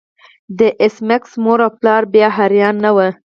[0.57, 3.09] د ایس میکس مور او پلار بیا حیران نه وو